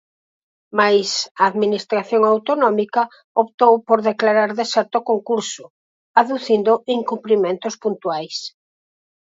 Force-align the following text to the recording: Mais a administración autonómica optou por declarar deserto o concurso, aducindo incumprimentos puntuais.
Mais 0.79 1.09
a 1.41 1.43
administración 1.51 2.21
autonómica 2.33 3.03
optou 3.43 3.73
por 3.87 3.99
declarar 4.09 4.49
deserto 4.61 4.95
o 4.99 5.05
concurso, 5.11 5.65
aducindo 6.21 6.71
incumprimentos 6.97 7.73
puntuais. 7.83 8.37